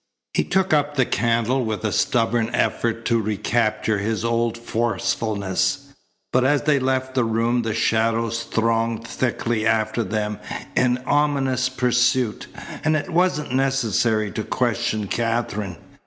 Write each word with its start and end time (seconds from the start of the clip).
He 0.33 0.43
took 0.43 0.73
up 0.73 0.95
the 0.95 1.05
candle 1.05 1.63
with 1.63 1.85
a 1.85 1.91
stubborn 1.91 2.49
effort 2.55 3.05
to 3.05 3.21
recapture 3.21 3.99
his 3.99 4.25
old 4.25 4.57
forcefulness, 4.57 5.93
but 6.33 6.43
as 6.43 6.63
they 6.63 6.79
left 6.79 7.13
the 7.13 7.23
room 7.23 7.61
the 7.61 7.75
shadows 7.75 8.41
thronged 8.43 9.07
thickly 9.07 9.63
after 9.63 10.03
them 10.03 10.39
in 10.75 11.03
ominous 11.05 11.69
pursuit; 11.69 12.47
and 12.83 12.95
it 12.95 13.11
wasn't 13.11 13.53
necessary 13.53 14.31
to 14.31 14.43
question 14.43 15.05
Katherine. 15.07 15.77